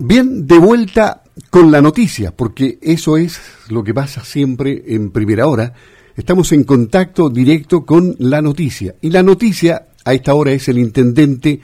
Bien, 0.00 0.46
de 0.46 0.58
vuelta 0.58 1.22
con 1.50 1.72
la 1.72 1.82
noticia, 1.82 2.30
porque 2.30 2.78
eso 2.80 3.16
es 3.16 3.40
lo 3.68 3.82
que 3.82 3.92
pasa 3.92 4.24
siempre 4.24 4.84
en 4.86 5.10
primera 5.10 5.48
hora. 5.48 5.72
Estamos 6.16 6.52
en 6.52 6.62
contacto 6.62 7.28
directo 7.30 7.84
con 7.84 8.14
la 8.20 8.40
noticia. 8.40 8.94
Y 9.00 9.10
la 9.10 9.24
noticia 9.24 9.88
a 10.04 10.14
esta 10.14 10.34
hora 10.34 10.52
es 10.52 10.68
el 10.68 10.78
intendente 10.78 11.60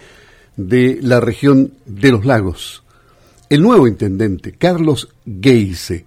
de 0.57 0.99
la 1.01 1.21
región 1.21 1.75
de 1.87 2.11
los 2.11 2.25
lagos, 2.25 2.83
el 3.51 3.63
nuevo 3.63 3.87
intendente, 3.87 4.53
Carlos 4.53 5.09
Geise, 5.41 6.05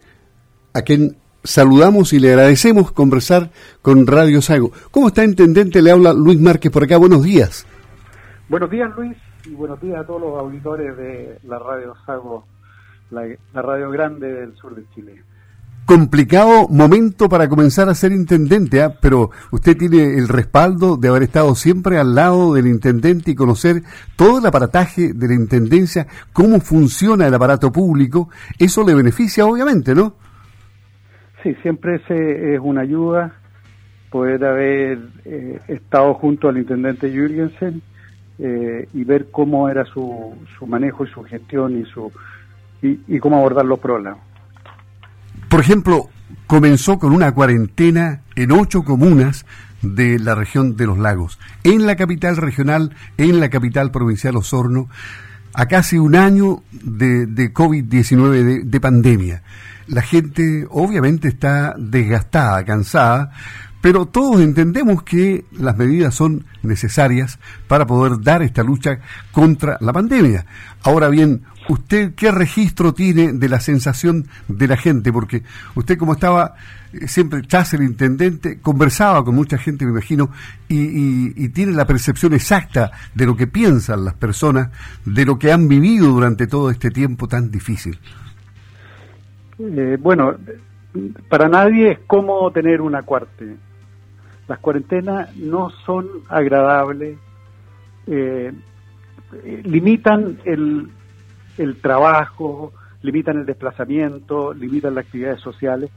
a 0.73 0.81
quien 0.81 1.15
saludamos 1.43 2.11
y 2.11 2.19
le 2.19 2.29
agradecemos 2.29 2.91
conversar 2.91 3.51
con 3.81 4.05
Radio 4.05 4.41
Sago. 4.41 4.71
¿Cómo 4.91 5.07
está, 5.07 5.23
intendente? 5.23 5.81
Le 5.81 5.91
habla 5.91 6.13
Luis 6.13 6.39
Márquez 6.39 6.71
por 6.71 6.83
acá. 6.83 6.97
Buenos 6.97 7.23
días. 7.23 7.65
Buenos 8.49 8.69
días, 8.69 8.89
Luis 8.97 9.17
y 9.49 9.55
buenos 9.55 9.79
días 9.81 9.99
a 9.99 10.05
todos 10.05 10.21
los 10.21 10.39
auditores 10.39 10.95
de 10.97 11.39
la 11.43 11.59
Radio 11.59 11.95
Sago, 12.05 12.45
la, 13.11 13.23
radio 13.53 13.89
grande 13.89 14.31
del 14.33 14.55
sur 14.55 14.75
de 14.75 14.83
Chile. 14.93 15.21
Complicado 15.85 16.67
momento 16.67 17.29
para 17.29 17.47
comenzar 17.47 17.87
a 17.87 17.95
ser 17.95 18.11
intendente, 18.11 18.81
¿ah? 18.81 18.93
pero 19.01 19.29
usted 19.51 19.77
tiene 19.77 20.17
el 20.17 20.27
respaldo 20.27 20.97
de 20.97 21.07
haber 21.07 21.23
estado 21.23 21.55
siempre 21.55 21.97
al 21.97 22.13
lado 22.13 22.53
del 22.53 22.67
intendente 22.67 23.31
y 23.31 23.35
conocer 23.35 23.83
todo 24.17 24.39
el 24.39 24.45
aparataje 24.45 25.13
de 25.13 25.27
la 25.27 25.33
intendencia, 25.33 26.07
cómo 26.33 26.59
funciona 26.59 27.25
el 27.25 27.33
aparato 27.33 27.71
público. 27.71 28.29
Eso 28.59 28.85
le 28.85 28.95
beneficia, 28.95 29.45
obviamente, 29.45 29.95
¿no? 29.95 30.15
Sí, 31.41 31.55
siempre 31.61 32.01
es 32.09 32.59
una 32.61 32.81
ayuda 32.81 33.33
poder 34.09 34.43
haber 34.43 34.99
eh, 35.25 35.59
estado 35.67 36.13
junto 36.15 36.49
al 36.49 36.57
intendente 36.57 37.09
Jürgensen 37.09 37.81
eh, 38.39 38.87
y 38.93 39.03
ver 39.03 39.29
cómo 39.31 39.67
era 39.67 39.83
su, 39.85 40.35
su 40.57 40.67
manejo 40.67 41.03
y 41.05 41.09
su 41.09 41.23
gestión 41.23 41.79
y, 41.79 41.85
su, 41.85 42.11
y, 42.81 43.19
cómo 43.19 43.37
abordar 43.37 43.65
los 43.65 43.79
problemas. 43.79 44.19
Por 45.49 45.59
ejemplo, 45.59 46.09
comenzó 46.45 46.99
con 46.99 47.13
una 47.13 47.31
cuarentena 47.31 48.21
en 48.35 48.51
ocho 48.51 48.83
comunas 48.83 49.45
de 49.81 50.19
la 50.19 50.35
región 50.35 50.75
de 50.75 50.85
los 50.85 50.97
lagos, 50.97 51.39
en 51.63 51.85
la 51.87 51.95
capital 51.95 52.37
regional, 52.37 52.95
en 53.17 53.39
la 53.39 53.49
capital 53.49 53.91
provincial 53.91 54.35
Osorno, 54.35 54.87
a 55.53 55.65
casi 55.65 55.97
un 55.97 56.15
año 56.15 56.61
de, 56.71 57.25
de 57.25 57.53
COVID-19, 57.53 58.43
de, 58.43 58.63
de 58.63 58.79
pandemia. 58.79 59.41
La 59.87 60.01
gente 60.01 60.67
obviamente 60.69 61.27
está 61.27 61.73
desgastada, 61.77 62.63
cansada, 62.65 63.31
pero 63.81 64.05
todos 64.05 64.41
entendemos 64.41 65.03
que 65.03 65.45
las 65.51 65.77
medidas 65.77 66.15
son 66.15 66.45
necesarias 66.63 67.39
para 67.67 67.85
poder 67.85 68.21
dar 68.21 68.41
esta 68.41 68.63
lucha 68.63 68.99
contra 69.31 69.77
la 69.81 69.93
pandemia. 69.93 70.45
Ahora 70.83 71.09
bien, 71.09 71.43
¿usted 71.69 72.13
qué 72.15 72.31
registro 72.31 72.93
tiene 72.93 73.33
de 73.33 73.49
la 73.49 73.59
sensación 73.59 74.27
de 74.47 74.67
la 74.67 74.77
gente? 74.77 75.11
Porque 75.13 75.43
usted 75.75 75.97
como 75.97 76.13
estaba 76.13 76.55
eh, 76.93 77.07
siempre 77.07 77.41
tras 77.43 77.73
el 77.73 77.83
intendente, 77.83 78.59
conversaba 78.59 79.23
con 79.23 79.35
mucha 79.35 79.57
gente, 79.57 79.85
me 79.85 79.91
imagino, 79.91 80.31
y, 80.67 81.49
tiene 81.49 81.71
la 81.71 81.85
percepción 81.85 82.33
exacta 82.33 82.91
de 83.15 83.25
lo 83.25 83.35
que 83.35 83.47
piensan 83.47 84.05
las 84.05 84.13
personas, 84.13 84.69
de 85.05 85.25
lo 85.25 85.39
que 85.39 85.51
han 85.51 85.67
vivido 85.67 86.07
durante 86.07 86.47
todo 86.47 86.69
este 86.69 86.91
tiempo 86.91 87.27
tan 87.27 87.51
difícil. 87.51 87.97
Eh, 89.59 89.97
bueno, 89.99 90.35
para 91.29 91.47
nadie 91.47 91.91
es 91.93 91.99
cómodo 92.05 92.51
tener 92.51 92.81
una 92.81 93.01
cuarte 93.01 93.55
las 94.47 94.59
cuarentenas 94.59 95.35
no 95.35 95.69
son 95.85 96.07
agradables, 96.29 97.17
eh, 98.07 98.53
limitan 99.63 100.39
el, 100.45 100.89
trabajo, 101.81 102.71
limitan 103.01 103.37
el 103.37 103.45
desplazamiento, 103.45 104.53
limitan 104.53 104.95
las 104.95 105.05
actividades 105.05 105.41
sociales, 105.41 105.91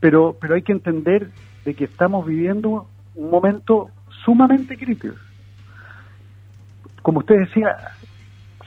pero, 0.00 0.36
pero 0.38 0.54
hay 0.54 0.62
que 0.62 0.72
entender 0.72 1.30
de 1.64 1.74
que 1.74 1.84
estamos 1.84 2.26
viviendo 2.26 2.86
un 3.14 3.30
momento 3.30 3.88
sumamente 4.24 4.76
crítico. 4.76 5.14
Como 7.02 7.20
usted 7.20 7.36
decía, 7.38 7.76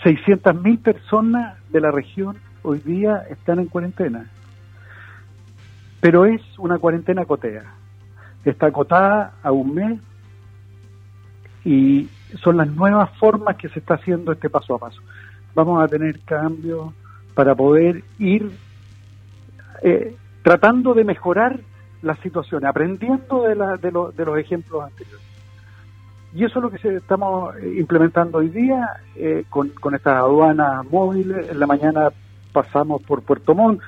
600.000 0.04 0.82
personas 0.82 1.58
de 1.70 1.80
la 1.80 1.92
región 1.92 2.38
hoy 2.64 2.80
día 2.80 3.24
están 3.30 3.60
en 3.60 3.68
cuarentena, 3.68 4.26
pero 6.00 6.26
es 6.26 6.42
una 6.58 6.80
cuarentena 6.80 7.26
cotea 7.26 7.81
está 8.50 8.68
acotada 8.68 9.34
a 9.44 9.52
un 9.52 9.76
mes 9.76 10.00
y 11.64 12.10
son 12.42 12.58
las 12.58 12.68
nuevas 12.68 13.10
formas 13.18 13.56
que 13.58 13.70
se 13.70 13.80
está 13.80 13.96
haciendo 13.96 14.32
este 14.32 14.50
paso 14.50 14.76
a 14.76 14.80
paso. 14.80 15.02
Vamos 15.54 15.84
a 15.84 15.88
tener 15.88 16.20
cambios 16.22 16.94
para 17.36 17.56
poder 17.56 18.04
ir 18.20 18.52
eh, 19.84 20.16
tratando 20.44 20.94
de 20.94 21.04
mejorar 21.04 21.60
la 22.02 22.16
situación, 22.18 22.66
aprendiendo 22.66 23.44
de, 23.44 23.56
la, 23.56 23.78
de, 23.78 23.92
de, 23.92 24.26
los 24.26 24.38
ejemplos 24.38 24.84
anteriores. 24.84 25.26
Y 26.34 26.46
eso 26.46 26.60
es 26.60 26.64
lo 26.64 26.72
que 26.72 26.96
estamos 26.96 27.54
implementando 27.76 28.40
hoy 28.40 28.50
día 28.50 28.90
eh, 29.16 29.44
con, 29.50 29.70
con 29.70 29.94
estas 29.94 30.16
aduanas 30.16 30.86
móviles. 30.90 31.50
En 31.50 31.60
la 31.60 31.68
mañana 31.68 32.10
pasamos 32.54 33.04
por 33.04 33.22
Puerto 33.22 33.54
Montt. 33.54 33.82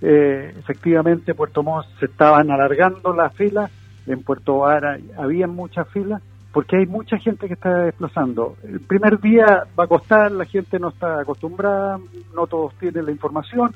Eh, 0.00 0.54
efectivamente, 0.58 1.34
Puerto 1.34 1.62
Montt 1.62 1.86
se 2.00 2.06
estaban 2.06 2.50
alargando 2.50 3.14
las 3.14 3.32
filas 3.34 3.70
en 4.06 4.22
Puerto 4.22 4.58
Vara 4.58 4.98
había 5.16 5.46
muchas 5.46 5.88
filas 5.88 6.22
porque 6.52 6.78
hay 6.78 6.86
mucha 6.86 7.16
gente 7.18 7.46
que 7.46 7.54
está 7.54 7.84
desplazando. 7.84 8.56
El 8.64 8.80
primer 8.80 9.20
día 9.20 9.64
va 9.78 9.84
a 9.84 9.86
costar, 9.86 10.32
la 10.32 10.44
gente 10.44 10.80
no 10.80 10.88
está 10.88 11.20
acostumbrada, 11.20 12.00
no 12.34 12.46
todos 12.48 12.74
tienen 12.74 13.06
la 13.06 13.12
información, 13.12 13.72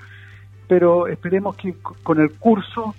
pero 0.66 1.06
esperemos 1.06 1.54
que 1.56 1.74
con 2.02 2.20
el 2.20 2.32
curso 2.32 2.94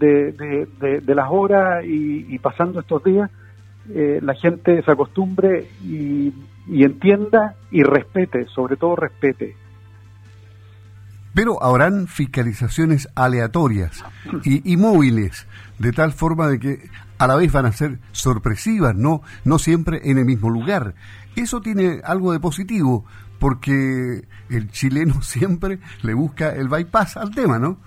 de, 0.00 0.66
las 1.06 1.28
horas 1.30 1.84
y, 1.86 2.36
pasando 2.40 2.80
estos 2.80 3.04
días, 3.04 3.30
eh, 3.94 4.18
la 4.20 4.34
gente 4.34 4.82
se 4.82 4.90
acostumbre 4.90 5.68
y 5.82 6.32
entienda 6.66 7.54
y 7.70 7.84
respete, 7.84 8.46
sobre 8.46 8.76
todo 8.76 8.96
respete 8.96 9.54
pero 11.34 11.62
habrán 11.62 12.06
fiscalizaciones 12.06 13.08
aleatorias 13.14 14.04
y, 14.44 14.76
móviles, 14.76 15.46
de 15.78 15.92
tal 15.92 16.12
forma 16.12 16.48
de 16.48 16.60
que 16.60 16.78
a 17.18 17.26
la 17.26 17.36
vez 17.36 17.52
van 17.52 17.66
a 17.66 17.72
ser 17.72 17.98
sorpresivas, 18.12 18.94
no, 18.94 19.22
no 19.44 19.58
siempre 19.58 20.00
en 20.04 20.18
el 20.18 20.24
mismo 20.24 20.48
lugar. 20.48 20.94
Eso 21.36 21.60
tiene 21.60 22.00
algo 22.04 22.32
de 22.32 22.40
positivo, 22.40 23.04
porque 23.40 24.22
el 24.48 24.70
chileno 24.70 25.14
siempre 25.22 25.80
le 26.02 26.14
busca 26.14 26.54
el 26.54 26.68
bypass 26.68 27.16
al 27.16 27.34
tema, 27.34 27.58
¿no? 27.58 27.78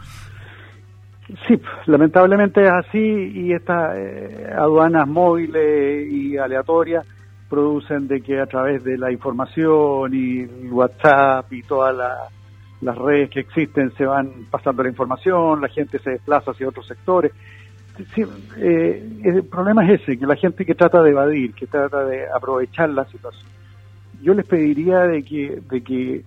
Sí, 1.48 1.60
lamentablemente 1.88 2.64
es 2.64 2.70
así 2.70 3.00
y 3.00 3.52
estas 3.52 3.98
eh, 3.98 4.50
aduanas 4.58 5.06
móviles 5.08 6.10
y 6.10 6.38
aleatorias 6.38 7.06
producen 7.50 8.08
de 8.08 8.22
que 8.22 8.40
a 8.40 8.46
través 8.46 8.82
de 8.86 8.98
la 8.98 9.12
información 9.12 10.14
y 10.14 10.46
WhatsApp 10.70 11.52
y 11.52 11.64
toda 11.64 11.92
la 11.92 12.30
las 12.82 12.98
redes 12.98 13.30
que 13.30 13.40
existen 13.40 13.92
se 13.96 14.06
van 14.06 14.32
pasando 14.52 14.84
la 14.84 14.90
información, 14.90 15.62
la 15.62 15.70
gente 15.70 16.00
se 16.00 16.12
desplaza 16.12 16.52
hacia 16.52 16.68
otros 16.68 16.88
sectores. 16.88 17.32
Eh, 18.58 19.22
el 19.24 19.44
problema 19.46 19.84
es 19.86 20.02
ese, 20.02 20.20
que 20.20 20.28
la 20.28 20.36
gente 20.36 20.66
que 20.66 20.76
trata 20.76 21.02
de 21.02 21.10
evadir, 21.10 21.54
que 21.54 21.66
trata 21.66 22.04
de 22.06 22.26
aprovechar 22.30 22.90
la 22.90 23.06
situación. 23.06 23.50
Yo 24.22 24.34
les 24.34 24.46
pediría 24.46 25.00
de 25.02 25.24
que, 25.24 25.62
de 25.68 25.82
que 25.82 26.24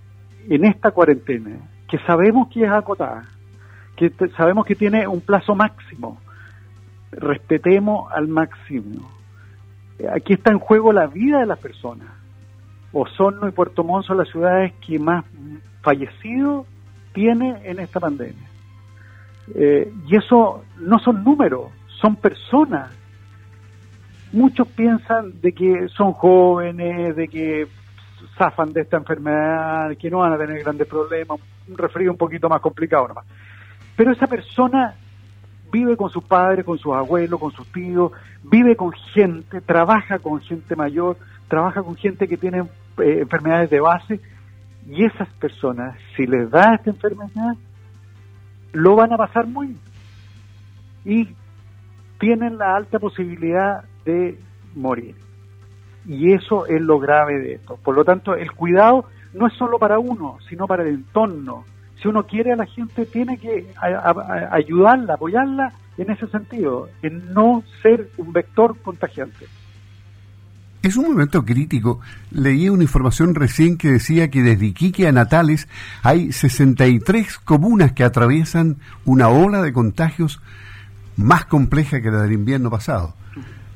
en 0.49 0.65
esta 0.65 0.91
cuarentena, 0.91 1.59
que 1.89 1.99
sabemos 1.99 2.49
que 2.49 2.65
es 2.65 2.71
acotada, 2.71 3.25
que 3.97 4.13
sabemos 4.37 4.67
que 4.67 4.75
tiene 4.75 5.07
un 5.07 5.21
plazo 5.21 5.55
máximo, 5.55 6.19
respetemos 7.13 8.11
al 8.13 8.27
máximo. 8.27 9.11
Aquí 10.13 10.33
está 10.33 10.51
en 10.51 10.59
juego 10.59 10.93
la 10.93 11.07
vida 11.07 11.41
de 11.41 11.47
las 11.47 11.59
personas. 11.59 12.09
Osorno 12.93 13.47
y 13.47 13.53
Puerto 13.53 13.85
Montt 13.85 14.07
son 14.07 14.19
las 14.19 14.29
ciudades 14.29 14.73
que 14.85 14.99
más 14.99 15.25
fallecidos 15.83 16.67
tiene 17.13 17.61
en 17.65 17.79
esta 17.79 18.01
pandemia. 18.01 18.49
Eh, 19.55 19.93
y 20.07 20.17
eso 20.17 20.65
no 20.79 20.99
son 20.99 21.25
números, 21.25 21.71
son 22.01 22.17
personas. 22.17 22.91
Muchos 24.33 24.69
piensan 24.69 25.41
de 25.41 25.53
que 25.53 25.89
son 25.89 26.13
jóvenes, 26.13 27.17
de 27.17 27.29
que 27.29 27.67
zafan 28.39 28.73
de 28.73 28.83
esta 28.83 28.97
enfermedad, 28.97 29.97
que 29.97 30.11
no 30.11 30.19
van 30.19 30.33
a 30.33 30.39
tener 30.39 30.63
grandes 30.63 30.87
problemas, 30.87 31.41
un 31.69 31.77
resfrío 31.77 32.13
un 32.13 32.17
poquito 32.17 32.49
más 32.49 32.61
complicado 32.61 33.09
nomás. 33.09 33.27
Pero 33.97 34.13
esa 34.13 34.27
persona 34.27 34.95
vive 35.73 35.97
con 35.97 36.11
sus 36.11 36.25
padres, 36.25 36.65
con 36.65 36.79
sus 36.79 36.95
abuelos, 36.95 37.41
con 37.41 37.53
sus 37.53 37.67
tíos, 37.73 38.13
vive 38.43 38.77
con 38.77 38.93
gente, 38.93 39.61
trabaja 39.61 40.19
con 40.19 40.41
gente 40.41 40.77
mayor, 40.77 41.17
trabaja 41.49 41.83
con 41.83 41.97
gente 41.97 42.29
que 42.29 42.37
tiene 42.37 42.61
eh, 42.99 43.19
enfermedades 43.23 43.71
de 43.71 43.81
base 43.81 44.21
y 44.91 45.05
esas 45.05 45.29
personas, 45.35 45.97
si 46.17 46.27
les 46.27 46.51
da 46.51 46.75
esta 46.75 46.91
enfermedad, 46.91 47.55
lo 48.73 48.97
van 48.97 49.13
a 49.13 49.17
pasar 49.17 49.47
muy 49.47 49.77
y 51.05 51.29
tienen 52.19 52.59
la 52.59 52.75
alta 52.75 52.99
posibilidad 52.99 53.85
de 54.05 54.39
morir. 54.75 55.15
Y 56.07 56.33
eso 56.33 56.67
es 56.67 56.81
lo 56.81 56.99
grave 56.99 57.39
de 57.39 57.55
esto. 57.55 57.77
Por 57.77 57.95
lo 57.95 58.05
tanto, 58.05 58.35
el 58.35 58.51
cuidado 58.53 59.05
no 59.33 59.47
es 59.47 59.53
solo 59.55 59.79
para 59.79 59.99
uno, 59.99 60.39
sino 60.49 60.67
para 60.67 60.83
el 60.83 60.89
entorno. 60.89 61.65
Si 62.03 62.09
uno 62.09 62.27
quiere 62.27 62.53
a 62.53 62.57
la 62.57 62.67
gente, 62.67 63.07
tiene 63.07 63.39
que 63.39 63.73
ayudarla, 64.51 65.15
apoyarla 65.15 65.73
en 65.99 66.11
ese 66.11 66.27
sentido, 66.29 66.89
en 67.03 67.33
no 67.33 67.63
ser 67.83 68.09
un 68.17 68.33
vector 68.33 68.77
contagiante. 68.81 69.47
Es 70.83 70.97
un 70.97 71.05
momento 71.05 71.45
crítico. 71.45 72.01
Leí 72.31 72.69
una 72.69 72.85
información 72.85 73.35
recién 73.35 73.77
que 73.77 73.93
decía 73.93 74.31
que 74.31 74.43
desde 74.43 74.67
Iquique 74.67 75.07
a 75.07 75.13
Natales 75.13 75.69
hay 76.03 76.33
63 76.33 77.39
comunas 77.39 77.93
que 77.93 78.05
atraviesan 78.05 78.79
una 79.05 79.29
ola 79.29 79.61
de 79.61 79.73
contagios 79.73 80.41
más 81.17 81.45
compleja 81.45 82.01
que 82.01 82.11
la 82.11 82.23
del 82.23 82.33
invierno 82.33 82.71
pasado 82.71 83.15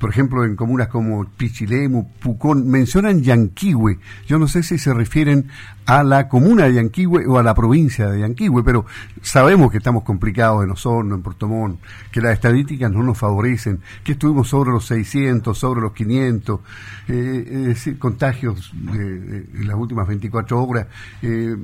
por 0.04 0.10
ejemplo, 0.10 0.44
en 0.44 0.54
comunas 0.54 0.88
como 0.88 1.24
Pichilemu, 1.24 2.06
Pucón, 2.20 2.68
mencionan 2.68 3.22
Yanquihue. 3.22 4.00
Yo 4.26 4.38
no 4.38 4.48
sé 4.48 4.62
si 4.62 4.76
se 4.76 4.92
refieren 4.92 5.48
a 5.86 6.02
la 6.02 6.28
comuna 6.28 6.64
de 6.64 6.74
Yanquihue 6.74 7.26
o 7.26 7.38
a 7.38 7.42
la 7.42 7.54
provincia 7.54 8.08
de 8.08 8.20
Yanquihue, 8.20 8.62
pero 8.62 8.86
sabemos 9.22 9.70
que 9.70 9.78
estamos 9.78 10.02
complicados 10.02 10.64
en 10.64 10.70
Osorno, 10.70 11.14
en 11.14 11.22
Portomón, 11.22 11.78
que 12.10 12.20
las 12.20 12.32
estadísticas 12.32 12.90
no 12.90 13.02
nos 13.02 13.18
favorecen, 13.18 13.80
que 14.02 14.12
estuvimos 14.12 14.48
sobre 14.48 14.70
los 14.70 14.86
600, 14.86 15.56
sobre 15.56 15.80
los 15.80 15.92
500, 15.92 16.60
eh, 17.08 17.44
es 17.46 17.66
decir, 17.66 17.98
contagios 17.98 18.72
eh, 18.94 19.46
en 19.54 19.68
las 19.68 19.76
últimas 19.76 20.06
24 20.06 20.62
horas, 20.62 20.86
eh, 21.22 21.56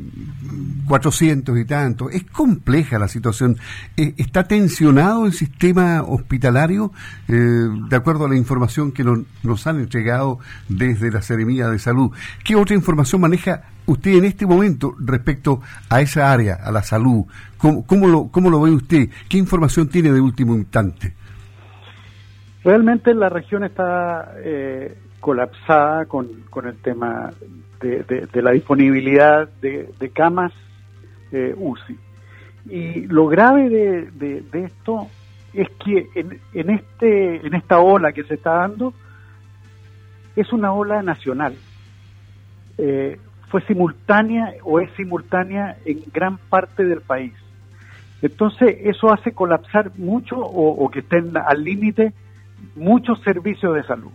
400 0.87 1.59
y 1.59 1.65
tanto. 1.65 2.11
Es 2.11 2.25
compleja 2.25 2.99
la 2.99 3.09
situación. 3.09 3.57
Eh, 3.97 4.15
¿Está 4.19 4.45
tensionado 4.45 5.27
el 5.27 5.33
sistema 5.33 6.03
hospitalario? 6.03 6.93
de 7.27 7.97
acuerdo 7.97 8.25
a 8.25 8.29
la 8.31 8.37
información 8.37 8.93
que 8.93 9.05
nos 9.05 9.67
han 9.67 9.81
entregado 9.81 10.39
desde 10.69 11.11
la 11.11 11.23
Seremía 11.23 11.69
de 11.69 11.79
Salud. 11.79 12.11
¿Qué 12.45 12.57
otra 12.57 12.75
información 12.75 13.21
maneja 13.21 13.63
usted 13.87 14.13
en 14.13 14.25
este 14.25 14.47
momento 14.47 14.95
respecto 14.99 15.61
a 15.89 16.01
esa 16.01 16.33
área, 16.33 16.55
a 16.55 16.73
la 16.73 16.83
salud? 16.83 17.25
¿Cómo, 17.59 18.09
lo, 18.09 18.29
cómo 18.29 18.49
lo 18.49 18.63
ve 18.63 18.71
usted? 18.71 19.09
¿Qué 19.29 19.37
información 19.37 19.89
tiene 19.89 20.13
de 20.13 20.21
último 20.21 20.55
instante? 20.55 21.15
Realmente 22.65 23.15
la 23.15 23.29
región 23.29 23.65
está 23.65 24.35
eh, 24.39 24.97
colapsada 25.21 26.07
con, 26.07 26.29
con, 26.51 26.67
el 26.67 26.77
tema 26.77 27.31
de, 27.81 28.29
la 28.35 28.53
disponibilidad 28.53 29.49
de, 29.61 30.11
camas 30.15 30.53
eh, 31.33 31.55
UCI. 31.57 31.99
Y 32.69 33.01
lo 33.07 33.27
grave 33.27 33.71
de, 33.71 34.43
de 34.43 34.65
esto 34.65 35.09
es 35.53 35.69
que 35.85 36.09
en, 36.15 36.41
en, 36.55 36.71
este, 36.71 37.47
en 37.47 37.55
esta 37.55 37.81
ola 37.81 38.13
que 38.13 38.25
se 38.25 38.35
está 38.35 38.55
dando 38.55 38.93
es 40.37 40.53
una 40.53 40.73
ola 40.73 41.03
nacional. 41.03 41.55
Eh, 42.79 43.19
fue 43.49 43.61
simultánea 43.63 44.55
o 44.63 44.79
es 44.81 44.91
simultánea 44.97 45.77
en 45.85 46.03
gran 46.13 46.39
parte 46.39 46.85
del 46.85 47.01
país. 47.01 47.35
Entonces 48.23 48.77
eso 48.83 49.13
hace 49.13 49.33
colapsar 49.33 49.91
mucho 49.99 50.37
o, 50.39 50.89
que 50.91 51.01
estén 51.01 51.37
al 51.37 51.65
límite 51.65 52.13
muchos 52.77 53.21
servicios 53.23 53.75
de 53.75 53.83
salud. 53.83 54.13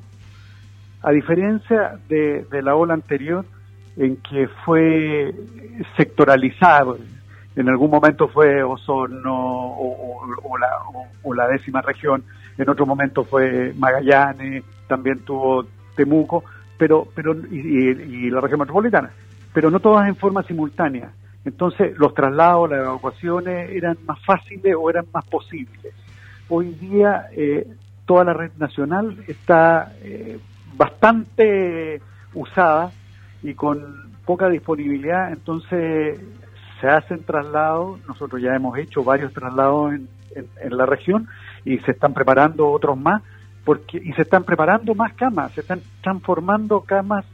A 1.01 1.11
diferencia 1.11 1.99
de, 2.07 2.45
de 2.49 2.61
la 2.61 2.75
ola 2.75 2.93
anterior 2.93 3.45
en 3.97 4.17
que 4.17 4.47
fue 4.63 5.33
sectoralizado, 5.97 6.97
en 7.55 7.69
algún 7.69 7.89
momento 7.89 8.27
fue 8.27 8.61
Osorno 8.63 9.33
o, 9.33 10.57
la, 11.35 11.47
décima 11.47 11.81
región, 11.81 12.23
en 12.57 12.69
otro 12.69 12.85
momento 12.85 13.23
fue 13.23 13.73
Magallanes, 13.77 14.63
también 14.87 15.19
tuvo 15.19 15.65
Temuco, 15.95 16.43
pero, 16.77 17.07
pero 17.15 17.33
y, 17.33 18.29
la 18.29 18.41
región 18.41 18.59
metropolitana, 18.59 19.11
pero 19.53 19.71
no 19.71 19.79
todas 19.79 20.07
en 20.07 20.15
forma 20.15 20.43
simultánea. 20.43 21.11
Entonces 21.45 21.97
los 21.97 22.13
traslados, 22.13 22.69
las 22.69 22.79
evacuaciones 22.79 23.69
eran 23.71 23.97
más 24.05 24.19
fáciles 24.25 24.75
o 24.77 24.89
eran 24.89 25.05
más 25.13 25.25
posibles. 25.25 25.93
Hoy 26.49 26.71
día 26.71 27.27
eh, 27.31 27.67
toda 28.05 28.23
la 28.23 28.33
red 28.33 28.51
nacional 28.57 29.23
está 29.27 29.93
eh, 30.01 30.39
bastante 30.75 32.01
usada 32.33 32.91
y 33.43 33.53
con 33.53 34.11
poca 34.25 34.49
disponibilidad, 34.49 35.31
entonces 35.31 36.19
se 36.81 36.87
hacen 36.87 37.23
traslados, 37.23 37.99
nosotros 38.07 38.41
ya 38.41 38.55
hemos 38.55 38.77
hecho 38.77 39.03
varios 39.03 39.33
traslados 39.33 39.93
en, 39.93 40.07
en, 40.35 40.77
la 40.77 40.85
región 40.85 41.27
y 41.63 41.77
se 41.79 41.91
están 41.91 42.13
preparando 42.13 42.69
otros 42.69 42.97
más, 42.97 43.21
porque 43.63 43.97
y 43.97 44.13
se 44.13 44.23
están 44.23 44.43
preparando 44.43 44.93
más 44.93 45.13
camas, 45.13 45.51
se 45.53 45.61
están 45.61 45.81
transformando 46.01 46.81
camas 46.81 47.25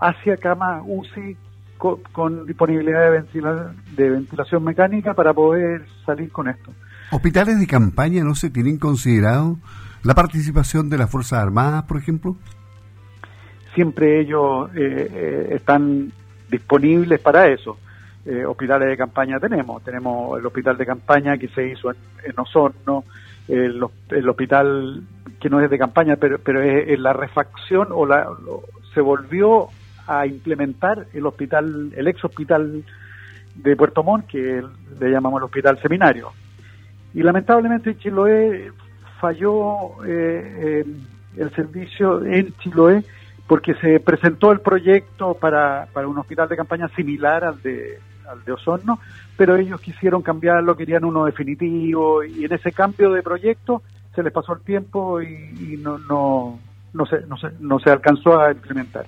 hacia 0.00 0.36
camas 0.36 0.82
UCI 0.86 1.36
con, 2.12 2.46
disponibilidad 2.46 3.10
de, 3.10 3.22
de 3.96 4.10
ventilación 4.10 4.62
mecánica 4.64 5.14
para 5.14 5.34
poder 5.34 5.84
salir 6.06 6.30
con 6.30 6.48
esto. 6.48 6.72
¿Hospitales 7.10 7.58
de 7.58 7.66
campaña 7.66 8.24
no 8.24 8.34
se 8.34 8.50
tienen 8.50 8.78
considerado 8.78 9.58
la 10.02 10.14
participación 10.14 10.88
de 10.88 10.98
las 10.98 11.10
Fuerzas 11.10 11.42
Armadas, 11.42 11.84
por 11.84 11.98
ejemplo? 11.98 12.36
Siempre 13.74 14.20
ellos 14.20 14.70
eh, 14.74 15.08
eh, 15.12 15.48
están 15.56 16.12
disponibles 16.50 17.20
para 17.20 17.48
eso 17.48 17.78
eh, 18.24 18.44
hospitales 18.44 18.88
de 18.88 18.96
campaña 18.96 19.40
tenemos. 19.40 19.82
Tenemos 19.82 20.38
el 20.38 20.46
hospital 20.46 20.76
de 20.76 20.86
campaña 20.86 21.36
que 21.38 21.48
se 21.48 21.68
hizo 21.68 21.90
en, 21.90 22.38
Osorno, 22.38 23.04
el, 23.48 23.82
hospital 23.82 25.02
que 25.40 25.50
no 25.50 25.60
es 25.60 25.68
de 25.68 25.78
campaña, 25.78 26.16
pero, 26.16 26.38
pero 26.38 26.62
es, 26.62 26.98
la 27.00 27.12
refacción 27.12 27.88
o 27.90 28.06
la, 28.06 28.28
se 28.94 29.00
volvió 29.00 29.68
a 30.06 30.26
implementar 30.26 31.06
el 31.12 31.26
hospital, 31.26 31.92
el 31.96 32.08
ex 32.08 32.24
hospital 32.24 32.84
de 33.56 33.76
Puerto 33.76 34.02
Montt, 34.02 34.26
que 34.26 34.62
le 35.00 35.10
llamamos 35.10 35.40
el 35.40 35.44
hospital 35.44 35.80
seminario. 35.80 36.30
Y 37.14 37.22
lamentablemente 37.22 37.96
Chiloé 37.98 38.70
falló 39.20 40.04
eh, 40.06 40.84
el 41.36 41.50
servicio 41.54 42.24
en 42.24 42.52
Chiloé 42.58 43.04
porque 43.46 43.74
se 43.74 44.00
presentó 44.00 44.52
el 44.52 44.60
proyecto 44.60 45.34
para, 45.34 45.86
para 45.92 46.08
un 46.08 46.18
hospital 46.18 46.48
de 46.48 46.56
campaña 46.56 46.88
similar 46.96 47.44
al 47.44 47.60
de 47.60 47.98
al 48.32 48.44
de 48.44 48.52
Osorno, 48.52 48.98
pero 49.36 49.56
ellos 49.56 49.80
quisieron 49.80 50.22
cambiarlo, 50.22 50.76
querían 50.76 51.04
uno 51.04 51.24
definitivo 51.24 52.24
y 52.24 52.44
en 52.44 52.52
ese 52.52 52.72
cambio 52.72 53.12
de 53.12 53.22
proyecto 53.22 53.82
se 54.14 54.22
les 54.22 54.32
pasó 54.32 54.54
el 54.54 54.60
tiempo 54.60 55.22
y, 55.22 55.78
no, 55.78 55.98
no, 55.98 56.58
no, 56.92 57.06
se, 57.06 57.20
no, 57.26 57.36
se, 57.36 57.48
no 57.60 57.78
se 57.78 57.90
alcanzó 57.90 58.38
a 58.40 58.52
implementar. 58.52 59.06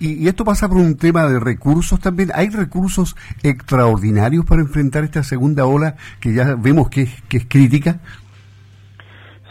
Y, 0.00 0.28
esto 0.28 0.44
pasa 0.44 0.68
por 0.68 0.76
un 0.76 0.96
tema 0.96 1.26
de 1.28 1.40
recursos 1.40 1.98
también. 2.00 2.30
¿Hay 2.34 2.50
recursos 2.50 3.16
extraordinarios 3.42 4.44
para 4.44 4.62
enfrentar 4.62 5.04
esta 5.04 5.22
segunda 5.22 5.66
ola 5.66 5.96
que 6.20 6.32
ya 6.32 6.54
vemos 6.54 6.88
que 6.88 7.02
es, 7.02 7.22
que 7.22 7.38
es 7.38 7.46
crítica? 7.46 7.98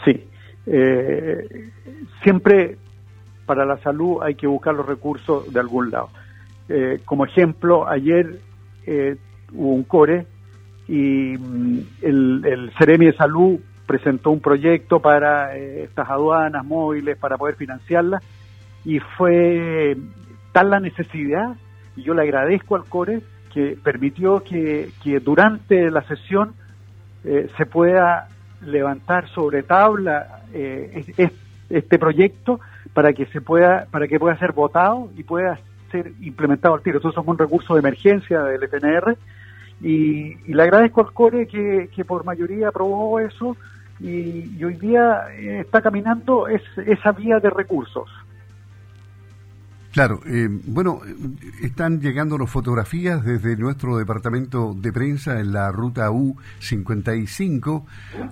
Sí. 0.04 0.24
Eh, 0.66 1.70
siempre 2.22 2.78
para 3.44 3.64
la 3.64 3.78
salud 3.78 4.22
hay 4.22 4.34
que 4.34 4.46
buscar 4.46 4.74
los 4.74 4.86
recursos 4.86 5.52
de 5.52 5.60
algún 5.60 5.90
lado. 5.90 6.10
Eh, 6.68 7.00
como 7.04 7.24
ejemplo, 7.24 7.88
ayer 7.88 8.40
eh, 8.88 9.16
hubo 9.52 9.74
un 9.74 9.84
core 9.84 10.26
y 10.88 11.36
mm, 11.38 11.78
el, 12.00 12.42
el 12.46 12.72
Ceremi 12.78 13.06
de 13.06 13.12
Salud 13.12 13.60
presentó 13.86 14.30
un 14.30 14.40
proyecto 14.40 15.00
para 15.00 15.56
eh, 15.56 15.82
estas 15.84 16.08
aduanas 16.08 16.64
móviles 16.64 17.18
para 17.18 17.36
poder 17.36 17.56
financiarlas 17.56 18.22
y 18.86 18.98
fue 18.98 19.96
tal 20.52 20.70
la 20.70 20.80
necesidad 20.80 21.54
y 21.96 22.02
yo 22.02 22.14
le 22.14 22.22
agradezco 22.22 22.76
al 22.76 22.84
core 22.84 23.20
que 23.52 23.76
permitió 23.82 24.42
que, 24.42 24.90
que 25.02 25.20
durante 25.20 25.90
la 25.90 26.02
sesión 26.02 26.54
eh, 27.24 27.50
se 27.58 27.66
pueda 27.66 28.28
levantar 28.62 29.28
sobre 29.28 29.62
tabla 29.62 30.40
este 31.68 31.98
proyecto 31.98 32.58
para 32.94 33.12
que 33.12 33.26
se 33.26 33.42
pueda 33.42 33.86
para 33.90 34.08
que 34.08 34.18
pueda 34.18 34.38
ser 34.38 34.52
votado 34.52 35.10
y 35.14 35.24
pueda 35.24 35.58
ser 35.90 36.12
implementado 36.20 36.74
al 36.74 36.82
tiro. 36.82 36.98
Eso 36.98 37.12
somos 37.12 37.28
un 37.28 37.38
recurso 37.38 37.74
de 37.74 37.80
emergencia 37.80 38.42
del 38.42 38.62
FNR 38.64 39.16
y, 39.80 40.34
le 40.52 40.62
agradezco 40.62 41.00
al 41.00 41.12
CORE 41.12 41.46
que, 41.46 42.04
por 42.04 42.24
mayoría 42.24 42.68
aprobó 42.68 43.20
eso 43.20 43.56
y, 44.00 44.62
hoy 44.64 44.74
día 44.74 45.26
eh, 45.36 45.60
está 45.60 45.80
caminando 45.82 46.48
esa 46.48 47.12
vía 47.12 47.38
de 47.38 47.50
recursos. 47.50 48.08
Claro, 49.98 50.20
eh, 50.26 50.48
bueno, 50.48 51.00
están 51.60 52.00
llegando 52.00 52.38
las 52.38 52.48
fotografías 52.48 53.24
desde 53.24 53.56
nuestro 53.56 53.96
departamento 53.96 54.72
de 54.72 54.92
prensa 54.92 55.40
en 55.40 55.52
la 55.52 55.72
ruta 55.72 56.08
U55 56.12 57.82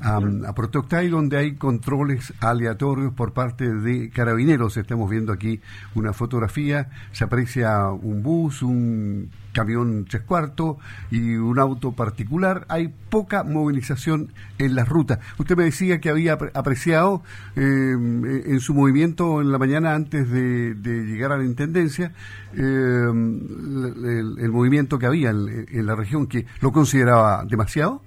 a, 0.00 0.18
a 0.18 1.02
donde 1.08 1.37
hay 1.37 1.56
controles 1.56 2.32
aleatorios 2.38 3.12
por 3.14 3.32
parte 3.32 3.68
de 3.68 4.11
carabineros. 4.11 4.76
Estamos 4.76 5.11
viendo 5.11 5.32
aquí 5.32 5.61
una 5.96 6.12
fotografía, 6.12 6.88
se 7.11 7.25
aprecia 7.25 7.88
un 7.88 8.23
bus, 8.23 8.62
un 8.62 9.32
camión 9.56 10.04
tres 10.04 10.22
cuartos 10.22 10.76
y 11.10 11.34
un 11.34 11.58
auto 11.58 11.92
particular. 11.92 12.66
Hay 12.68 12.88
poca 12.88 13.42
movilización 13.42 14.28
en 14.58 14.75
las 14.75 14.86
rutas. 14.86 15.18
Usted 15.38 15.56
me 15.56 15.64
decía 15.64 15.98
que 15.98 16.10
había 16.10 16.36
apreciado 16.54 17.22
eh, 17.56 17.62
en 17.62 18.60
su 18.60 18.75
movimiento 18.75 19.40
en 19.40 19.50
la 19.50 19.58
mañana 19.58 19.94
antes 19.94 20.30
de, 20.30 20.75
llegar 20.84 21.32
al 21.32 21.44
Intendencia 21.44 22.12
el, 22.52 24.50
movimiento 24.50 24.98
que 24.98 25.06
había 25.06 25.30
en, 25.30 25.86
la 25.86 25.94
región, 25.94 26.26
que 26.26 26.44
lo 26.60 26.70
consideraba 26.70 27.44
demasiado. 27.44 28.02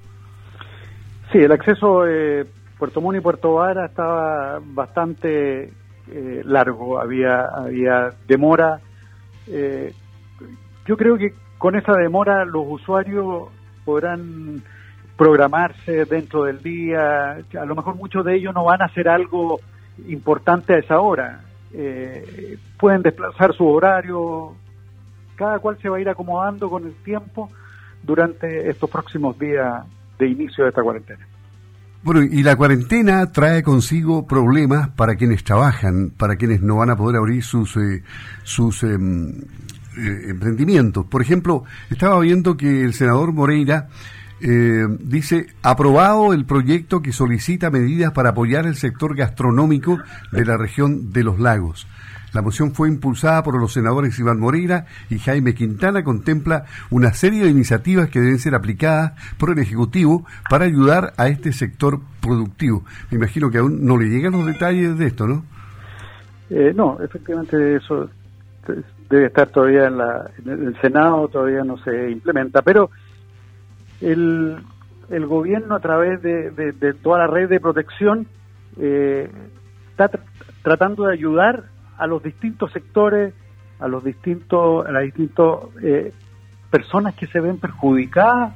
Sí, 1.32 1.40
el 1.40 1.52
acceso 1.52 2.06
eh, 2.08 2.46
Puerto 2.78 3.02
Muni 3.02 3.18
y 3.20 3.22
Puerto 3.22 3.54
Vara 3.54 3.86
estaba 3.88 4.60
bastante 4.64 5.74
eh, 6.12 6.42
largo, 6.46 7.00
había, 7.00 7.46
había 7.56 8.12
demora. 8.28 8.82
Yo 10.90 10.98
creo 10.98 11.20
que 11.20 11.36
con 11.60 11.76
esa 11.76 11.94
demora 11.94 12.46
los 12.46 12.64
usuarios 12.68 13.50
podrán 13.86 14.64
programarse 15.16 16.06
dentro 16.06 16.46
del 16.46 16.64
día, 16.64 17.34
a 17.34 17.66
lo 17.66 17.76
mejor 17.76 17.94
muchos 17.94 18.26
de 18.26 18.36
ellos 18.36 18.56
no 18.56 18.64
van 18.64 18.82
a 18.82 18.86
hacer 18.86 19.08
algo 19.08 19.60
importante 20.08 20.74
a 20.74 20.80
esa 20.80 21.00
hora, 21.00 21.42
eh, 21.74 22.58
pueden 22.80 23.04
desplazar 23.04 23.54
su 23.54 23.68
horario, 23.68 24.56
cada 25.36 25.60
cual 25.60 25.78
se 25.80 25.90
va 25.90 25.98
a 25.98 26.02
ir 26.02 26.10
acomodando 26.10 26.72
con 26.72 26.84
el 26.84 26.96
tiempo 27.04 27.52
durante 28.02 28.68
estos 28.68 28.90
próximos 28.90 29.38
días 29.38 29.84
de 30.18 30.28
inicio 30.28 30.64
de 30.64 30.72
esta 30.72 30.82
cuarentena. 30.82 31.24
Bueno, 32.02 32.24
y 32.24 32.42
la 32.42 32.56
cuarentena 32.56 33.32
trae 33.32 33.62
consigo 33.62 34.26
problemas 34.26 34.90
para 34.90 35.16
quienes 35.16 35.44
trabajan, 35.44 36.10
para 36.18 36.36
quienes 36.36 36.64
no 36.64 36.78
van 36.78 36.90
a 36.90 36.96
poder 36.96 37.18
abrir 37.18 37.44
sus, 37.44 37.78
eh, 37.78 38.02
sus 38.44 38.82
em, 38.84 39.34
eh, 39.98 40.30
emprendimientos. 40.30 41.06
Por 41.06 41.22
ejemplo, 41.22 41.64
estaba 41.90 42.20
viendo 42.20 42.58
que 42.58 42.84
el 42.84 42.94
senador 42.94 43.34
Moreira 43.34 43.88
eh, 44.42 44.86
dice, 45.02 45.48
aprobado 45.64 46.34
el 46.34 46.46
proyecto 46.46 47.02
que 47.02 47.12
solicita 47.12 47.70
medidas 47.70 48.14
para 48.14 48.30
apoyar 48.30 48.66
el 48.66 48.76
sector 48.76 49.16
gastronómico 49.16 50.00
de 50.32 50.46
la 50.46 50.58
región 50.58 51.12
de 51.12 51.24
los 51.24 51.40
lagos. 51.40 51.88
La 52.34 52.42
moción 52.42 52.74
fue 52.74 52.90
impulsada 52.90 53.42
por 53.44 53.60
los 53.60 53.74
senadores 53.74 54.18
Iván 54.20 54.40
Moreira 54.40 54.86
y 55.10 55.18
Jaime 55.18 55.56
Quintana. 55.56 56.04
Contempla 56.04 56.66
una 56.92 57.14
serie 57.14 57.44
de 57.44 57.50
iniciativas 57.50 58.10
que 58.10 58.20
deben 58.20 58.38
ser 58.38 58.54
aplicadas 58.54 59.14
por 59.38 59.50
el 59.50 59.60
Ejecutivo 59.60 60.26
para 60.50 60.66
ayudar 60.66 61.14
a 61.18 61.28
este 61.28 61.52
sector 61.52 62.00
productivo. 62.22 62.86
Me 63.10 63.18
imagino 63.18 63.50
que 63.50 63.58
aún 63.58 63.84
no 63.84 63.98
le 63.98 64.10
llegan 64.10 64.34
los 64.34 64.46
detalles 64.46 64.98
de 64.98 65.08
esto, 65.08 65.28
¿no? 65.28 65.44
Eh, 66.52 66.72
no, 66.76 67.00
efectivamente 67.02 67.76
eso 67.76 68.10
debe 69.10 69.26
estar 69.26 69.48
todavía 69.48 69.88
en, 69.88 69.98
la, 69.98 70.30
en 70.38 70.68
el 70.68 70.82
Senado, 70.82 71.28
todavía 71.28 71.64
no 71.64 71.78
se 71.80 72.12
implementa, 72.12 72.62
pero 72.62 72.92
el, 74.02 74.58
el 75.10 75.26
gobierno 75.26 75.76
a 75.76 75.80
través 75.80 76.22
de, 76.22 76.94
toda 77.02 77.20
la 77.20 77.28
red 77.28 77.50
de 77.50 77.60
protección 77.60 78.28
eh, 78.80 79.30
está 79.92 80.12
tratando 80.62 81.06
de 81.06 81.14
ayudar 81.14 81.66
a 81.98 82.08
los 82.08 82.22
distintos 82.22 82.72
sectores, 82.72 83.34
a 83.80 83.88
los 83.88 84.04
distintos, 84.04 84.86
a 84.86 84.92
las 84.92 85.04
distintas 85.04 85.48
eh, 85.82 86.14
personas 86.70 87.16
que 87.16 87.28
se 87.28 87.40
ven 87.40 87.58
perjudicadas 87.58 88.54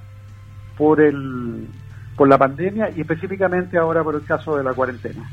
por 0.78 1.02
el 1.02 1.68
por 2.16 2.28
la 2.30 2.38
pandemia 2.38 2.92
y 2.96 3.02
específicamente 3.02 3.76
ahora 3.76 4.04
por 4.04 4.14
el 4.14 4.24
caso 4.24 4.56
de 4.56 4.64
la 4.64 4.74
cuarentena. 4.74 5.28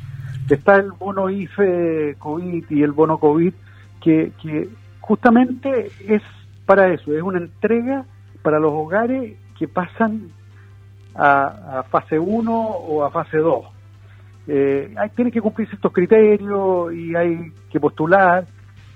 Está 0.49 0.77
el 0.77 0.93
bono 0.93 1.29
IFE 1.29 2.17
COVID 2.19 2.65
y 2.71 2.83
el 2.83 2.93
bono 2.93 3.19
COVID 3.19 3.53
que 4.01 4.33
justamente 5.01 5.91
es 6.07 6.23
para 6.67 6.93
eso, 6.93 7.15
es 7.15 7.23
una 7.23 7.39
entrega 7.39 8.05
para 8.43 8.59
los 8.59 8.73
hogares 8.73 9.37
que 9.59 9.69
pasan 9.69 10.31
a, 11.15 11.85
fase 11.91 12.19
1 12.19 12.53
o 12.53 13.05
a 13.05 13.11
fase 13.11 13.39
2. 13.39 13.65
Eh, 14.47 14.95
hay, 14.97 15.09
tienen 15.11 15.33
que 15.33 15.41
cumplirse 15.41 15.75
estos 15.75 15.93
criterios 15.93 16.93
y 16.95 17.15
hay 17.15 17.53
que 17.71 17.81
postular. 17.81 18.47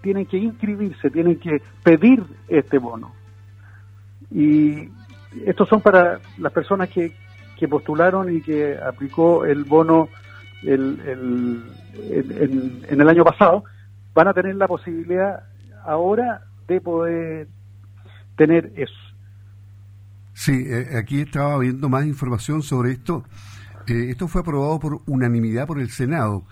tienen 0.00 0.24
que 0.26 0.38
inscribirse, 0.38 1.10
tienen 1.10 1.38
que 1.38 1.60
pedir 1.82 2.22
este 2.46 2.78
bono. 2.78 3.12
Y 4.30 4.88
estos 5.44 5.68
son 5.68 5.80
para 5.80 6.20
las 6.38 6.52
personas 6.52 6.88
que, 6.88 7.12
que 7.58 7.68
postularon 7.68 8.34
y 8.34 8.40
que 8.40 8.76
aplicó 8.76 9.44
el 9.44 9.64
bono 9.64 10.08
el, 10.62 11.00
el, 11.06 11.62
en, 12.88 13.00
el 13.00 13.08
año 13.08 13.24
pasado, 13.24 13.64
van 14.14 14.28
a 14.28 14.34
tener 14.34 14.56
la 14.56 14.66
posibilidad 14.66 15.44
ahora 15.84 16.42
de 16.66 16.80
poder 16.80 17.48
tener 18.36 18.72
eso. 18.76 18.94
Sí, 20.32 20.64
eh, 20.66 20.96
aquí 20.96 21.20
estaba 21.20 21.58
viendo 21.58 21.88
más 21.88 22.06
información 22.06 22.62
sobre 22.62 22.92
esto. 22.92 23.24
Eh, 23.86 24.10
esto 24.10 24.28
fue 24.28 24.42
aprobado 24.42 24.78
por 24.78 25.00
unanimidad 25.06 25.66
por 25.66 25.80
el 25.80 25.90
Senado. 25.90 26.44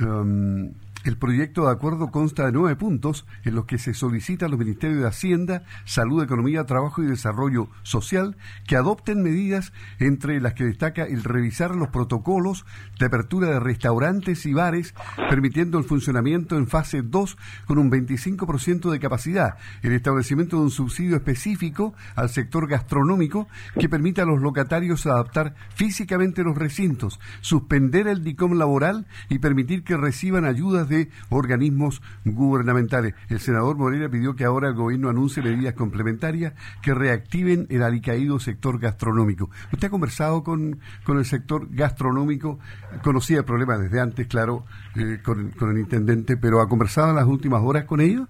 Um, 0.00 0.72
el 1.08 1.16
proyecto 1.16 1.64
de 1.64 1.72
acuerdo 1.72 2.10
consta 2.10 2.44
de 2.44 2.52
nueve 2.52 2.76
puntos 2.76 3.24
en 3.44 3.54
los 3.54 3.64
que 3.64 3.78
se 3.78 3.94
solicita 3.94 4.44
a 4.44 4.48
los 4.50 4.58
Ministerios 4.58 5.00
de 5.00 5.08
Hacienda, 5.08 5.64
Salud, 5.86 6.22
Economía, 6.22 6.66
Trabajo 6.66 7.02
y 7.02 7.06
Desarrollo 7.06 7.70
Social 7.82 8.36
que 8.66 8.76
adopten 8.76 9.22
medidas 9.22 9.72
entre 10.00 10.38
las 10.38 10.52
que 10.52 10.64
destaca 10.64 11.04
el 11.04 11.24
revisar 11.24 11.74
los 11.74 11.88
protocolos 11.88 12.66
de 12.98 13.06
apertura 13.06 13.48
de 13.48 13.58
restaurantes 13.58 14.44
y 14.44 14.52
bares, 14.52 14.94
permitiendo 15.30 15.78
el 15.78 15.84
funcionamiento 15.84 16.58
en 16.58 16.66
fase 16.66 17.00
2 17.00 17.38
con 17.66 17.78
un 17.78 17.90
25% 17.90 18.90
de 18.90 19.00
capacidad, 19.00 19.56
el 19.80 19.92
establecimiento 19.92 20.58
de 20.58 20.64
un 20.64 20.70
subsidio 20.70 21.16
específico 21.16 21.94
al 22.16 22.28
sector 22.28 22.68
gastronómico 22.68 23.48
que 23.80 23.88
permita 23.88 24.24
a 24.24 24.26
los 24.26 24.42
locatarios 24.42 25.06
adaptar 25.06 25.54
físicamente 25.74 26.44
los 26.44 26.58
recintos, 26.58 27.18
suspender 27.40 28.08
el 28.08 28.22
DICOM 28.22 28.58
laboral 28.58 29.06
y 29.30 29.38
permitir 29.38 29.84
que 29.84 29.96
reciban 29.96 30.44
ayudas 30.44 30.86
de 30.90 30.97
organismos 31.30 32.02
gubernamentales. 32.24 33.14
El 33.28 33.40
senador 33.40 33.76
Moreira 33.76 34.08
pidió 34.08 34.34
que 34.34 34.44
ahora 34.44 34.68
el 34.68 34.74
gobierno 34.74 35.08
anuncie 35.08 35.42
medidas 35.42 35.74
complementarias 35.74 36.54
que 36.82 36.94
reactiven 36.94 37.66
el 37.70 37.82
alicaído 37.82 38.38
sector 38.38 38.78
gastronómico. 38.78 39.50
¿Usted 39.72 39.88
ha 39.88 39.90
conversado 39.90 40.42
con, 40.42 40.78
con 41.04 41.18
el 41.18 41.24
sector 41.24 41.68
gastronómico? 41.70 42.58
Conocía 43.02 43.38
el 43.38 43.44
problema 43.44 43.78
desde 43.78 44.00
antes, 44.00 44.26
claro, 44.26 44.64
eh, 44.96 45.18
con, 45.22 45.52
el 45.70 45.78
intendente, 45.78 46.36
pero 46.36 46.60
¿ha 46.60 46.68
conversado 46.68 47.10
en 47.10 47.16
las 47.16 47.26
últimas 47.26 47.62
horas 47.62 47.84
con 47.84 48.00
ellos? 48.00 48.28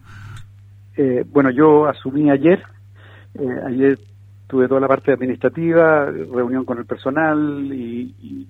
Eh, 0.97 1.25
bueno, 1.31 1.51
yo 1.51 1.87
asumí 1.87 2.31
ayer, 2.31 2.63
eh, 3.35 3.61
ayer 3.67 3.99
tuve 4.47 4.67
toda 4.69 4.81
la 4.81 4.89
parte 4.89 5.13
administrativa, 5.13 6.07
reunión 6.07 6.65
con 6.65 6.79
el 6.79 6.87
personal 6.87 7.69
y, 7.73 8.49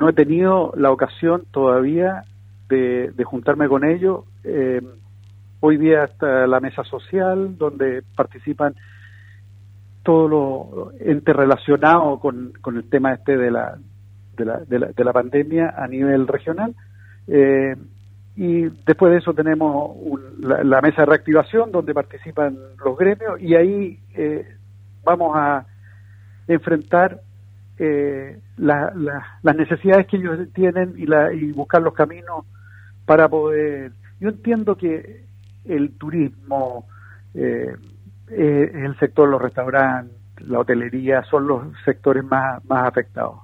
no 0.00 0.08
he 0.08 0.12
tenido 0.12 0.72
la 0.76 0.90
ocasión 0.90 1.44
todavía 1.52 2.24
de, 2.70 3.24
juntarme 3.24 3.68
con 3.68 3.84
ellos. 3.84 4.24
Eh, 4.44 4.80
hoy 5.60 5.76
día 5.76 6.04
está 6.04 6.46
la 6.46 6.60
mesa 6.60 6.84
social, 6.84 7.58
donde 7.58 8.02
participan 8.16 8.74
todo 10.02 10.28
lo 10.28 10.92
interrelacionado 11.04 12.18
con, 12.18 12.52
con 12.60 12.76
el 12.76 12.88
tema 12.88 13.12
este 13.12 13.36
de 13.36 13.50
la, 13.50 13.76
de 14.36 14.44
la, 14.44 14.58
de 14.58 15.04
la, 15.04 15.12
pandemia 15.12 15.74
a 15.76 15.86
nivel 15.86 16.26
regional. 16.26 16.74
Eh, 17.26 17.76
y 18.36 18.62
después 18.86 19.12
de 19.12 19.18
eso 19.18 19.34
tenemos 19.34 19.96
la, 20.38 20.80
mesa 20.80 21.02
de 21.02 21.06
reactivación 21.06 21.70
donde 21.72 21.92
participan 21.92 22.56
los 22.82 22.96
gremios 22.96 23.40
y 23.40 23.54
ahí 23.54 23.98
eh, 24.14 24.46
vamos 25.04 25.36
a 25.36 25.66
enfrentar 26.46 27.20
las 28.56 29.56
necesidades 29.56 30.06
que 30.06 30.18
ellos 30.18 30.38
tienen 30.54 30.94
y, 30.98 31.06
la, 31.06 31.32
y 31.32 31.50
buscar 31.52 31.80
los 31.80 31.94
caminos 31.94 32.44
para 33.10 33.28
poder... 33.28 33.90
Yo 34.20 34.28
entiendo 34.28 34.76
que 34.76 35.24
el 35.64 35.98
turismo, 35.98 36.86
eh, 37.34 37.74
el 38.28 38.96
sector 39.00 39.28
los 39.28 39.42
restaurantes, 39.42 40.14
la 40.46 40.60
hotelería, 40.60 41.24
son 41.24 41.48
los 41.48 41.64
sectores 41.84 42.22
más, 42.22 42.64
más 42.66 42.86
afectados. 42.86 43.40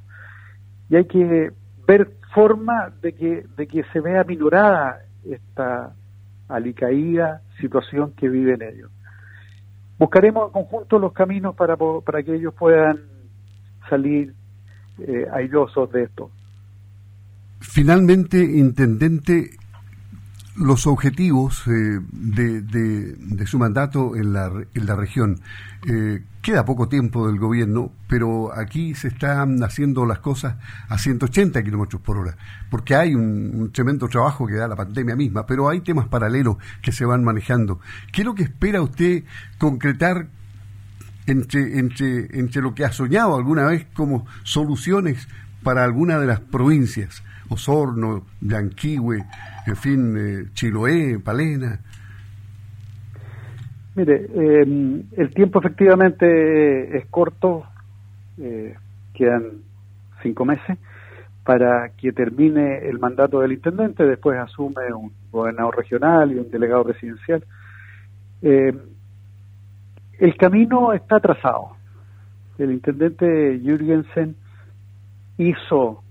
Y 0.88 0.94
hay 0.94 1.06
que 1.06 1.50
ver 1.84 2.12
forma 2.32 2.92
de 3.02 3.12
que, 3.12 3.44
de 3.56 3.66
que 3.66 3.82
se 3.92 3.98
vea 3.98 4.22
minorada 4.22 5.00
esta 5.28 5.96
alicaída 6.46 7.42
situación 7.60 8.12
que 8.12 8.28
viven 8.28 8.62
ellos. 8.62 8.92
Buscaremos 9.98 10.46
en 10.46 10.52
conjunto 10.52 11.00
los 11.00 11.12
caminos 11.12 11.56
para, 11.56 11.76
para 11.76 12.22
que 12.22 12.36
ellos 12.36 12.54
puedan 12.54 13.00
salir 13.90 14.32
eh, 15.00 15.26
airosos 15.32 15.90
de 15.90 16.04
esto. 16.04 16.30
Finalmente, 17.76 18.42
intendente, 18.42 19.50
los 20.56 20.86
objetivos 20.86 21.62
eh, 21.66 22.00
de, 22.10 23.46
su 23.46 23.58
mandato 23.58 24.16
en 24.16 24.32
la, 24.32 24.50
en 24.72 24.86
la 24.86 24.96
región. 24.96 25.40
Eh, 25.86 26.22
queda 26.40 26.64
poco 26.64 26.88
tiempo 26.88 27.26
del 27.26 27.38
gobierno, 27.38 27.92
pero 28.08 28.58
aquí 28.58 28.94
se 28.94 29.08
están 29.08 29.62
haciendo 29.62 30.06
las 30.06 30.20
cosas 30.20 30.56
a 30.88 30.96
180 30.96 31.62
kilómetros 31.62 32.00
por 32.00 32.16
hora, 32.16 32.38
porque 32.70 32.94
hay 32.94 33.14
un, 33.14 33.70
tremendo 33.74 34.08
trabajo 34.08 34.46
que 34.46 34.54
da 34.54 34.68
la 34.68 34.76
pandemia 34.76 35.14
misma, 35.14 35.44
pero 35.44 35.68
hay 35.68 35.82
temas 35.82 36.08
paralelos 36.08 36.56
que 36.80 36.92
se 36.92 37.04
van 37.04 37.24
manejando. 37.24 37.78
¿Qué 38.10 38.22
es 38.22 38.24
lo 38.24 38.34
que 38.34 38.44
espera 38.44 38.80
usted 38.80 39.24
concretar 39.58 40.28
entre, 41.26 41.78
entre, 41.78 42.38
entre 42.40 42.62
lo 42.62 42.74
que 42.74 42.86
ha 42.86 42.92
soñado 42.92 43.36
alguna 43.36 43.66
vez 43.66 43.86
como 43.92 44.24
soluciones 44.44 45.28
para 45.62 45.84
alguna 45.84 46.18
de 46.18 46.26
las 46.26 46.40
provincias, 46.40 47.22
Osorno, 47.48 48.24
Yanquihue, 48.40 49.24
en 49.66 49.76
fin, 49.76 50.16
eh, 50.16 50.44
Chiloé, 50.52 51.18
Palena. 51.18 51.78
Mire, 53.94 54.26
em, 54.34 55.04
el 55.16 55.32
tiempo 55.32 55.58
efectivamente 55.60 56.96
es 56.98 57.06
corto, 57.06 57.64
eh, 58.38 58.74
quedan 59.14 59.62
cinco 60.22 60.44
meses 60.44 60.78
para 61.44 61.90
que 61.90 62.12
termine 62.12 62.88
el 62.88 62.98
mandato 62.98 63.40
del 63.40 63.52
intendente, 63.52 64.04
después 64.04 64.38
asume 64.38 64.92
un 64.92 65.12
gobernador 65.30 65.76
regional 65.76 66.32
y 66.32 66.38
un 66.38 66.50
delegado 66.50 66.84
presidencial. 66.84 67.44
Eh, 68.42 68.76
el 70.18 70.36
camino 70.36 70.92
está 70.92 71.20
trazado. 71.20 71.76
El 72.58 72.72
intendente 72.72 73.60
Jürgensen 73.62 74.34
hizo 75.38 76.02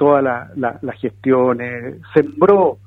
todas 0.00 0.24
las 0.56 0.98
gestiones, 0.98 2.00
sembró 2.14 2.78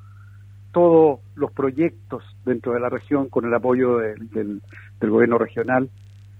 todos 0.72 1.20
los 1.36 1.52
proyectos 1.52 2.24
dentro 2.44 2.72
de 2.72 2.80
la 2.80 2.88
región 2.88 3.28
con 3.28 3.44
el 3.44 3.54
apoyo 3.54 3.98
del, 3.98 4.60
gobierno 5.00 5.38
regional 5.38 5.90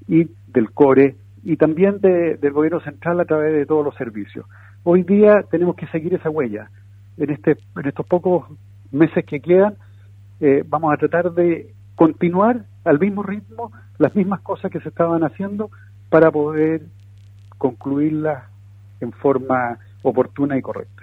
y 0.08 0.28
del 0.48 0.72
CORE 0.72 1.14
y 1.44 1.56
también 1.58 2.00
del 2.00 2.50
gobierno 2.50 2.80
central 2.80 3.20
a 3.20 3.24
través 3.24 3.52
de 3.52 3.66
todos 3.66 3.84
los 3.84 3.94
servicios. 3.94 4.46
Hoy 4.82 5.04
día 5.04 5.44
tenemos 5.48 5.76
que 5.76 5.86
seguir 5.86 6.12
esa 6.12 6.28
huella. 6.28 6.68
En, 7.18 7.30
este, 7.30 7.56
en 7.76 7.86
estos 7.86 8.04
pocos 8.06 8.44
meses 8.90 9.24
que 9.24 9.38
quedan, 9.38 9.76
eh, 10.40 10.64
vamos 10.66 10.92
a 10.92 10.96
tratar 10.96 11.30
de 11.34 11.72
continuar 11.94 12.64
al 12.84 12.98
mismo 12.98 13.22
ritmo 13.22 13.70
las 13.98 14.12
mismas 14.16 14.40
cosas 14.40 14.72
que 14.72 14.80
se 14.80 14.88
estaban 14.88 15.22
haciendo 15.22 15.70
para 16.10 16.32
poder 16.32 16.82
concluirlas 17.58 18.42
en 19.00 19.12
forma 19.12 19.78
oportuna 20.04 20.56
y 20.56 20.62
correcta. 20.62 21.02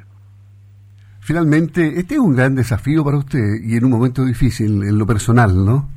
Finalmente, 1.20 2.00
este 2.00 2.15
es 2.15 2.20
un 2.20 2.36
gran 2.36 2.55
desafío 2.55 3.03
para 3.03 3.17
usted 3.17 3.62
y 3.63 3.75
en 3.75 3.86
un 3.86 3.91
momento 3.91 4.25
difícil 4.25 4.84
en 4.84 4.98
lo 4.98 5.05
personal, 5.05 5.53
¿no? 5.65 5.89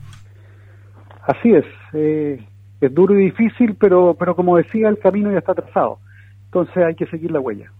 Así 1.26 1.50
es. 1.50 1.64
Eh, 1.94 2.46
es 2.80 2.94
duro 2.94 3.18
y 3.18 3.24
difícil, 3.24 3.76
pero, 3.80 4.14
pero 4.18 4.36
como 4.36 4.56
decía, 4.56 4.88
el 4.88 4.98
camino 4.98 5.32
ya 5.32 5.38
está 5.38 5.54
trazado. 5.54 5.98
Entonces 6.46 6.76
hay 6.76 6.94
que 6.94 7.06
seguir 7.06 7.30
la 7.30 7.40
huella. 7.40 7.72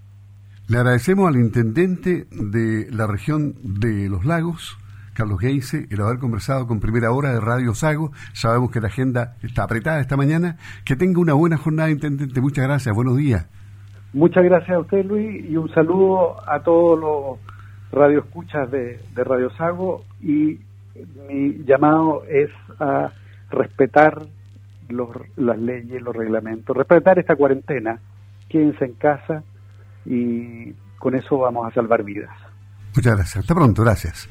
Le 0.69 0.79
agradecemos 0.79 1.29
al 1.29 1.37
intendente 1.37 2.27
de 2.31 2.89
la 2.91 3.07
región 3.07 3.55
de 3.63 4.09
Los 4.09 4.25
Lagos, 4.25 4.79
Carlos 5.13 5.39
Geise, 5.39 5.87
el 5.91 6.01
haber 6.01 6.19
conversado 6.19 6.67
con 6.67 6.81
Primera 6.81 7.13
Hora 7.13 7.33
de 7.33 7.41
Radio 7.41 7.75
Sago. 7.75 8.13
Sabemos 8.33 8.71
que 8.71 8.81
la 8.81 8.89
agenda 8.89 9.37
está 9.43 9.65
apretada 9.65 10.01
esta 10.01 10.17
mañana. 10.17 10.57
Que 10.85 10.97
tenga 10.97 11.21
una 11.21 11.35
buena 11.35 11.59
jornada, 11.59 11.91
intendente. 11.91 12.41
Muchas 12.41 12.65
gracias. 12.65 12.95
Buenos 12.95 13.19
días. 13.19 13.47
Muchas 14.15 14.45
gracias 14.45 14.77
a 14.77 14.81
usted, 14.81 15.05
Luis, 15.05 15.45
y 15.45 15.57
un 15.57 15.69
saludo 15.75 16.37
a 16.49 16.61
todos 16.61 16.99
los 16.99 17.39
radioescuchas 17.93 18.71
de, 18.71 18.99
de 19.15 19.25
Radio 19.25 19.51
Sago. 19.51 20.05
Y 20.23 20.61
mi 21.29 21.65
llamado 21.65 22.25
es 22.29 22.51
a 22.81 23.13
respetar 23.51 24.23
los, 24.89 25.11
las 25.37 25.59
leyes, 25.59 26.01
los 26.01 26.15
reglamentos, 26.15 26.77
respetar 26.77 27.19
esta 27.19 27.37
cuarentena 27.37 27.99
quédense 28.49 28.85
en 28.85 28.93
casa 28.95 29.43
y 30.05 30.73
con 30.99 31.17
eso 31.17 31.39
vamos 31.39 31.67
a 31.67 31.75
salvar 31.75 32.05
vidas. 32.05 32.31
Muchas 32.95 33.17
gracias. 33.17 33.43
Hasta 33.43 33.55
pronto. 33.55 33.83
Gracias. 33.83 34.29